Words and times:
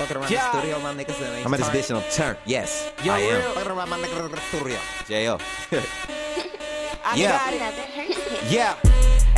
Fucking 0.00 0.16
around 0.16 0.30
Yeah. 0.30 0.50
the 0.52 0.58
studio, 0.60 0.78
my 0.80 0.94
niggas. 0.94 1.20
and 1.20 1.44
I'm 1.46 1.52
at 1.54 1.60
this 1.60 1.88
turn. 1.88 1.98
bitch 2.00 2.04
on 2.06 2.12
turn. 2.12 2.36
Yes, 2.46 2.90
Yo, 3.04 3.12
I 3.12 3.18
am. 3.18 3.40
real. 3.42 3.52
Fucking 3.52 3.72
around 3.72 3.88
my 3.90 3.98
niggas 3.98 4.24
in 4.26 4.30
the 4.32 4.40
studio. 4.40 4.78
J.O. 5.06 5.38
I 7.04 7.16
Yeah. 7.16 7.32
got 7.38 7.52
it. 7.52 7.60
Another 7.60 7.82
hurt 7.82 8.06
hit. 8.14 8.50
Yeah. 8.50 8.76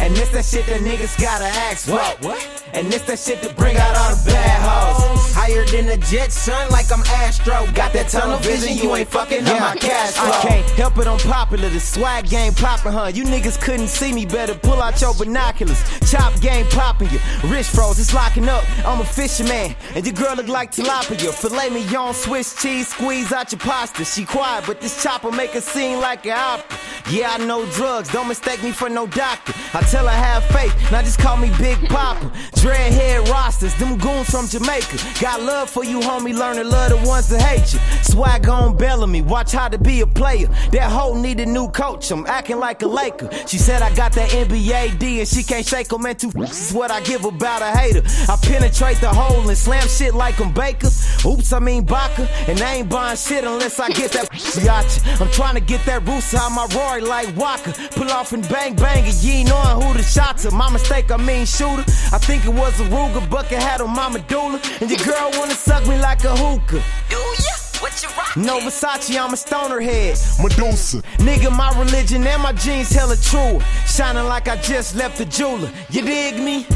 And 0.02 0.16
this 0.16 0.30
that 0.30 0.44
shit 0.44 0.66
that 0.66 0.80
niggas 0.80 1.14
gotta 1.20 1.44
ask 1.44 1.86
for. 1.86 1.92
What? 1.92 2.20
What? 2.22 2.64
And 2.74 2.90
this 2.90 3.02
that 3.02 3.20
shit 3.20 3.40
to 3.42 3.54
bring 3.54 3.76
out 3.76 3.96
all 3.96 4.16
the 4.16 4.32
bad 4.32 4.58
hoes. 4.60 5.32
Higher 5.32 5.64
than 5.66 5.88
a 5.90 5.96
jet, 5.96 6.32
son, 6.32 6.70
like 6.70 6.90
I'm 6.90 7.02
Astro. 7.22 7.70
Got 7.72 7.92
that 7.92 8.08
tunnel 8.08 8.38
vision, 8.38 8.76
you 8.76 8.96
ain't 8.96 9.08
fucking 9.08 9.46
up 9.46 9.60
my 9.60 9.76
cash 9.76 10.14
flow. 10.14 10.26
I 10.26 10.42
can't 10.42 10.70
help 10.70 10.98
it, 10.98 11.06
I'm 11.06 11.18
popular. 11.18 11.68
The 11.68 11.78
swag 11.78 12.28
game 12.28 12.52
poppin', 12.52 12.92
huh? 12.92 13.12
You 13.14 13.22
niggas 13.22 13.60
couldn't 13.60 13.86
see 13.86 14.12
me, 14.12 14.26
better 14.26 14.54
pull 14.54 14.82
out 14.82 15.00
your 15.00 15.14
binoculars. 15.14 15.80
Chop 16.10 16.40
game 16.40 16.66
poppin' 16.66 17.08
you. 17.10 17.20
Rich 17.48 17.68
froze, 17.68 18.00
it's 18.00 18.12
locking 18.12 18.48
up. 18.48 18.64
I'm 18.84 19.00
a 19.00 19.04
fisherman, 19.04 19.76
and 19.94 20.04
your 20.04 20.14
girl 20.14 20.34
look 20.34 20.48
like 20.48 20.72
tilapia. 20.72 21.32
Filet 21.32 21.70
mignon, 21.70 22.12
Swiss 22.12 22.60
cheese, 22.60 22.88
squeeze 22.88 23.32
out 23.32 23.52
your 23.52 23.60
pasta. 23.60 24.04
She 24.04 24.24
quiet, 24.24 24.64
but 24.66 24.80
this 24.80 25.00
chopper 25.00 25.30
make 25.30 25.54
a 25.54 25.60
scene 25.60 26.00
like 26.00 26.26
an 26.26 26.32
opera. 26.32 26.76
Yeah, 27.10 27.30
I 27.32 27.44
know 27.44 27.66
drugs, 27.66 28.10
don't 28.10 28.28
mistake 28.28 28.62
me 28.62 28.72
for 28.72 28.88
no 28.88 29.06
doctor. 29.06 29.52
I 29.74 29.82
tell 29.82 30.06
her 30.06 30.10
have 30.10 30.44
faith, 30.46 30.74
now 30.90 31.02
just 31.02 31.18
call 31.18 31.36
me 31.36 31.50
Big 31.58 31.78
Papa. 31.88 32.30
Dreadhead 32.54 33.28
rosters, 33.28 33.74
them 33.74 33.98
goons 33.98 34.30
from 34.30 34.48
Jamaica. 34.48 34.96
Got 35.20 35.42
love 35.42 35.68
for 35.68 35.84
you, 35.84 36.00
homie, 36.00 36.34
learn 36.36 36.56
to 36.56 36.64
love 36.64 36.90
the 36.90 37.08
ones 37.08 37.28
that 37.28 37.42
hate 37.42 37.72
you. 37.74 37.80
Swag 38.02 38.48
on 38.48 38.76
Bellamy, 38.76 39.22
watch 39.22 39.52
how 39.52 39.68
to 39.68 39.78
be 39.78 40.00
a 40.00 40.06
player. 40.06 40.46
That 40.70 40.90
hoe 40.90 41.14
need 41.14 41.40
a 41.40 41.46
new 41.46 41.68
coach, 41.68 42.10
I'm 42.10 42.26
acting 42.26 42.58
like 42.58 42.82
a 42.82 42.86
Laker. 42.86 43.28
She 43.46 43.58
said 43.58 43.82
I 43.82 43.94
got 43.94 44.12
that 44.12 44.30
NBA 44.30 44.98
D 44.98 45.18
and 45.20 45.28
she 45.28 45.42
can't 45.42 45.66
shake 45.66 45.92
'em, 45.92 46.02
man, 46.02 46.16
two 46.16 46.30
is 46.42 46.72
what 46.72 46.90
I 46.90 47.00
give 47.02 47.24
about 47.24 47.62
a 47.62 47.76
hater. 47.76 48.02
I 48.30 48.36
penetrate 48.42 49.00
the 49.00 49.08
hole 49.10 49.48
and 49.48 49.58
slam 49.58 49.86
shit 49.88 50.14
like 50.14 50.40
I'm 50.40 50.52
Baker. 50.52 50.88
Oops, 51.26 51.52
I 51.52 51.58
mean 51.58 51.84
Baca, 51.84 52.28
and 52.48 52.60
I 52.60 52.76
ain't 52.76 52.88
buying 52.88 53.16
shit 53.16 53.44
unless 53.44 53.78
I 53.80 53.88
get 53.90 54.12
that 54.12 54.28
yacht. 54.64 55.20
I'm 55.20 55.30
trying 55.30 55.54
to 55.54 55.60
get 55.60 55.84
that 55.86 56.06
rooster 56.06 56.38
out 56.38 56.52
my 56.52 56.66
Rory 56.92 57.02
like 57.02 57.34
Walker. 57.36 57.72
Pull 57.92 58.10
off 58.10 58.32
and 58.32 58.46
bang 58.48 58.74
bang 58.74 59.04
it, 59.06 59.22
you 59.24 59.32
ain't 59.32 59.48
knowing 59.48 59.82
who 59.82 59.94
the 59.94 60.02
shots 60.02 60.44
are. 60.44 60.50
My 60.50 60.70
mistake, 60.70 61.10
I 61.10 61.16
mean 61.16 61.46
shooter. 61.46 61.84
I 62.12 62.18
think 62.18 62.44
it 62.44 62.52
was 62.52 62.78
a 62.80 62.84
Ruger 62.84 63.28
bucket 63.30 63.58
hat 63.58 63.80
on 63.80 63.94
my 63.94 64.08
medulla, 64.08 64.60
and 64.80 64.90
your 64.90 64.98
girl 64.98 65.30
wanna 65.38 65.54
suck 65.54 65.86
me 65.86 65.98
like 65.98 66.24
a 66.24 66.36
hookah. 66.36 66.82
Do 67.08 67.16
ya? 67.16 67.54
What 67.80 68.00
you 68.02 68.08
rockin'? 68.10 68.44
No 68.44 68.60
Versace, 68.60 69.18
I'm 69.18 69.32
a 69.32 69.36
stoner 69.36 69.80
head. 69.80 70.18
Medusa. 70.40 71.02
Nigga, 71.18 71.50
my 71.56 71.70
religion 71.78 72.26
and 72.26 72.42
my 72.42 72.52
jeans 72.52 72.92
hella 72.92 73.16
true. 73.16 73.60
Shining 73.86 74.24
like 74.24 74.48
I 74.48 74.56
just 74.56 74.94
left 74.94 75.18
the 75.18 75.24
jeweler. 75.24 75.70
You 75.90 76.02
dig 76.02 76.38
me? 76.38 76.66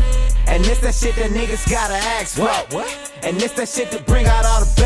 And 0.49 0.65
this 0.65 0.79
that 0.81 0.95
shit 0.95 1.15
that 1.17 1.31
niggas 1.31 1.71
gotta 1.71 1.95
ask 1.95 2.37
for. 2.37 2.43
What? 2.43 2.73
What? 2.73 3.13
And 3.23 3.39
this 3.39 3.53
that 3.53 3.69
shit 3.69 3.91
to 3.93 4.03
bring 4.05 4.27
out 4.27 4.45
all 4.47 4.65
the 4.65 4.73
bad 4.77 4.85
hoes. 4.85 4.86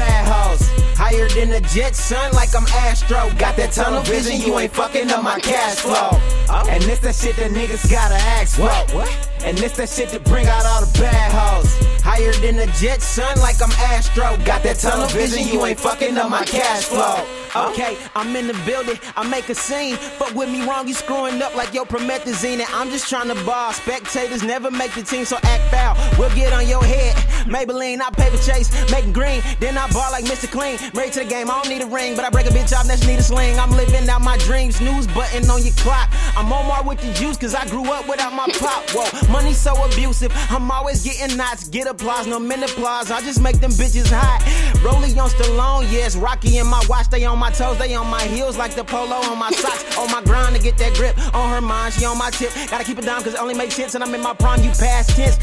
Higher 1.41 1.47
than 1.47 1.65
a 1.65 1.69
jet, 1.69 1.95
son, 1.95 2.33
like 2.33 2.55
I'm 2.55 2.67
Astro. 2.67 3.31
Got 3.39 3.57
that 3.57 3.73
tunnel 3.73 4.03
vision, 4.03 4.41
you 4.41 4.59
ain't 4.59 4.73
fucking 4.73 5.11
up 5.11 5.23
my 5.23 5.41
cash 5.41 5.77
flow. 5.79 6.11
Oh. 6.51 6.67
And 6.69 6.83
this 6.83 6.99
that 6.99 7.15
shit 7.15 7.37
that 7.37 7.51
niggas 7.51 7.91
gotta 7.91 8.15
ask 8.15 8.57
for. 8.57 8.65
What? 8.65 8.93
What? 8.93 9.29
And 9.45 9.57
this 9.57 9.73
that 9.77 9.89
shit 9.89 10.11
to 10.11 10.21
bring 10.21 10.47
out 10.47 10.67
all 10.67 10.85
the 10.85 10.99
bad 10.99 11.33
hoes. 11.33 11.73
Higher 12.03 12.33
than 12.35 12.59
a 12.59 12.67
jet, 12.75 13.01
son, 13.01 13.39
like 13.41 13.57
I'm 13.63 13.73
Astro. 13.89 14.37
Got 14.45 14.63
that 14.65 14.81
tunnel 14.81 15.09
vision, 15.09 15.49
you 15.49 15.65
ain't 15.65 15.81
fucking 15.81 16.19
up 16.19 16.29
my 16.29 16.45
cash 16.45 16.85
flow. 16.85 17.25
Okay, 17.57 17.99
I'm 18.15 18.35
in 18.37 18.47
the 18.47 18.55
building, 18.65 18.97
I 19.17 19.29
make 19.29 19.49
a 19.49 19.55
scene. 19.55 19.97
Fuck 19.97 20.35
with 20.35 20.49
me 20.49 20.65
wrong, 20.69 20.87
you 20.87 20.95
screwing 20.95 21.43
up 21.43 21.57
like 21.57 21.75
your 21.75 21.85
promethazine. 21.85 22.61
And 22.61 22.69
I'm 22.71 22.91
just 22.91 23.09
trying 23.09 23.29
to 23.29 23.45
ball. 23.45 23.73
Spectators 23.73 24.45
never 24.45 24.71
make 24.71 24.93
the 24.95 25.03
team, 25.03 25.25
so 25.25 25.37
act 25.43 25.65
foul. 25.71 25.97
We'll 26.19 26.35
get 26.37 26.53
on 26.53 26.69
your 26.69 26.85
head. 26.85 27.17
Maybelline, 27.47 28.01
I 28.01 28.11
paper 28.11 28.37
chase, 28.37 28.71
making 28.93 29.13
green. 29.13 29.43
Then 29.59 29.77
I 29.77 29.91
ball 29.91 30.13
like 30.13 30.25
Mr. 30.25 30.49
Clean. 30.51 30.79
Married 30.95 31.13
to 31.15 31.21
the 31.21 31.25
game, 31.25 31.51
I 31.51 31.55
don't 31.55 31.69
need 31.69 31.83
a 31.83 31.87
ring, 31.87 32.15
but 32.15 32.25
I 32.25 32.31
break 32.31 32.47
a 32.47 32.51
bitch 32.51 32.73
off, 32.73 32.87
next 32.87 33.07
need 33.07 33.19
a 33.19 33.23
sling. 33.23 33.59
I'm 33.59 33.71
living 33.71 34.09
out 34.09 34.23
my 34.23 34.37
dreams, 34.39 34.81
news 34.81 35.09
button 35.09 35.49
on 35.51 35.63
your 35.63 35.75
clock. 35.75 36.09
I'm 36.37 36.53
on 36.53 36.67
mar 36.67 36.85
with 36.85 37.01
the 37.01 37.13
juice, 37.15 37.37
cause 37.37 37.55
I 37.55 37.67
grew 37.67 37.91
up 37.91 38.09
without 38.09 38.33
my 38.33 38.47
pop. 38.61 38.85
Whoa, 38.91 39.33
money 39.33 39.55
so 39.55 39.75
abusive. 39.85 40.33
I'm 40.51 40.71
always 40.71 41.03
getting 41.03 41.37
knots, 41.37 41.69
get 41.69 41.89
applause, 41.89 42.29
no 42.29 42.39
minute 42.39 42.71
applause. 42.71 43.11
I 43.11 43.21
just 43.23 43.41
make 43.41 43.61
them 43.61 43.73
bitches 43.73 44.11
hot. 44.11 44.41
Rolling 44.83 45.19
on 45.19 45.29
Stallone, 45.29 45.93
yes, 45.93 46.17
Rocky 46.17 46.57
in 46.57 46.67
my 46.67 46.83
watch, 46.89 47.11
they 47.11 47.25
on 47.27 47.39
my 47.39 47.51
toes, 47.51 47.77
they 47.79 47.95
on 47.95 48.07
my 48.07 48.23
heels 48.23 48.57
like 48.57 48.75
the 48.75 48.83
polo 48.83 49.17
on 49.17 49.39
my 49.39 49.51
socks. 49.51 49.99
On 49.99 50.11
my 50.11 50.23
grind 50.23 50.57
to 50.57 50.63
get 50.63 50.79
that 50.79 50.95
grip 50.95 51.19
on 51.35 51.51
her 51.51 51.61
mind, 51.61 51.93
she 51.93 52.07
on 52.07 52.17
my 52.17 52.31
tip. 52.31 52.51
Gotta 52.71 52.85
keep 52.85 52.99
it 52.99 53.05
down 53.05 53.23
cause 53.23 53.35
it 53.35 53.41
only 53.41 53.55
makes 53.55 53.75
sense 53.75 53.95
and 53.95 54.03
I'm 54.03 54.15
in 54.15 54.23
my 54.23 54.33
prime, 54.33 54.63
you 54.63 54.71
past 54.71 55.11
tense. 55.11 55.39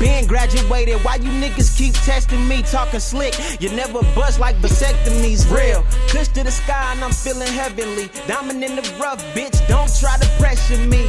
Been 0.00 0.26
graduated, 0.26 0.96
why 1.04 1.16
you 1.16 1.30
niggas 1.30 1.76
keep 1.78 1.94
testing 1.94 2.48
me, 2.48 2.62
talking 2.62 2.98
slick? 2.98 3.34
You 3.60 3.70
never 3.70 4.00
bust 4.14 4.40
like 4.40 4.56
vasectomies, 4.56 5.48
real. 5.54 5.84
Kush 6.08 6.28
to 6.28 6.42
the 6.42 6.50
sky 6.50 6.92
and 6.92 7.04
I'm 7.04 7.12
feeling 7.12 7.46
heavenly. 7.46 8.10
Diamond 8.26 8.64
in 8.64 8.74
the 8.74 8.82
rough, 9.00 9.22
bitch, 9.34 9.66
don't 9.68 9.90
try 10.00 10.16
to 10.18 10.26
pressure 10.40 10.78
me. 10.78 11.06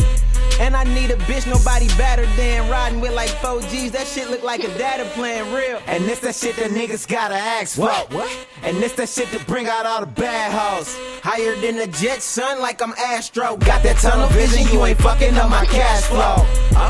And 0.60 0.76
I 0.76 0.84
need 0.84 1.10
a 1.10 1.16
bitch, 1.26 1.48
nobody 1.48 1.88
better 1.98 2.26
than 2.38 2.70
riding 2.70 3.02
with 3.02 3.14
like 3.14 3.30
4Gs. 3.42 3.92
That 3.92 4.06
shit 4.06 4.30
look 4.30 4.44
like 4.44 4.64
a 4.64 4.78
data 4.78 5.06
plan, 5.16 5.52
real. 5.54 5.82
And 5.88 6.06
this 6.06 6.20
that 6.20 6.36
shit 6.36 6.56
that 6.58 6.70
niggas 6.72 7.08
gotta 7.08 7.36
ask 7.36 7.76
for. 7.76 7.84
What? 7.84 8.14
What? 8.14 8.48
And 8.62 8.78
this 8.78 8.94
that 8.94 9.10
shit 9.10 9.30
to 9.30 9.44
bring 9.46 9.68
out 9.68 9.88
all 9.88 10.02
the 10.02 10.06
bad 10.06 10.52
hoes. 10.52 10.96
Higher 11.24 11.56
than 11.56 11.80
a 11.80 11.88
jet, 11.88 12.22
son, 12.22 12.60
like 12.62 12.82
I'm 12.82 12.94
Astro. 12.94 13.58
Got 13.58 13.82
that 13.84 13.98
tunnel 13.98 14.28
vision, 14.30 14.72
you 14.72 14.86
ain't 14.86 15.00
fucking 15.00 15.36
up 15.36 15.50
my 15.50 15.66
cash 15.66 16.04
flow. 16.04 16.46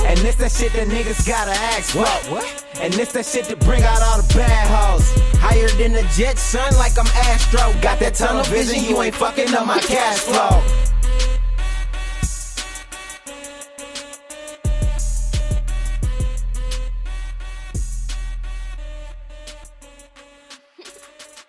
And 0.05 0.19
this 0.19 0.35
that 0.35 0.51
shit 0.51 0.73
that 0.73 0.87
niggas 0.87 1.25
gotta 1.25 1.51
ask 1.51 1.91
for. 1.91 1.99
What? 1.99 2.25
What? 2.29 2.65
And 2.81 2.93
this 2.93 3.11
that 3.13 3.25
shit 3.25 3.45
to 3.45 3.55
bring 3.55 3.83
out 3.83 4.01
all 4.01 4.21
the 4.21 4.33
bad 4.33 4.67
hoes. 4.67 5.09
Higher 5.39 5.69
than 5.69 5.95
a 5.95 6.03
jet, 6.11 6.37
son, 6.37 6.73
like 6.75 6.99
I'm 6.99 7.07
Astro. 7.07 7.73
Got 7.81 7.99
that 7.99 8.15
tunnel 8.15 8.43
vision, 8.43 8.83
you 8.83 9.01
ain't 9.01 9.15
fucking 9.15 9.53
up 9.53 9.65
my 9.65 9.79
cash 9.79 10.19
flow. 10.19 10.80